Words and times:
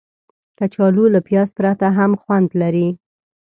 کچالو 0.57 1.05
له 1.13 1.19
پیاز 1.27 1.49
پرته 1.57 1.87
هم 1.97 2.11
خوند 2.21 2.49
لري 2.61 2.87